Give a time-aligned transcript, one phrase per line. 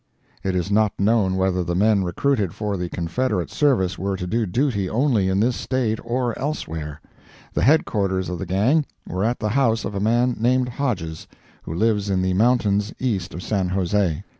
[0.43, 4.47] It is not known whether the men recruited for the Confederate service were to do
[4.47, 6.99] duty only in this State, or elsewhere.
[7.53, 11.27] The headquarters of the gang were at the house of a man named Hodges,
[11.61, 14.23] who lives in the mountains east of San Jose.